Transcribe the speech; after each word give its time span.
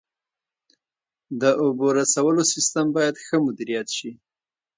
د 1.41 1.43
اوبو 1.63 1.87
رسولو 1.99 2.41
سیستم 2.53 2.85
باید 2.95 3.15
ښه 3.25 3.35
مدیریت 3.45 3.87
شي. 3.97 4.11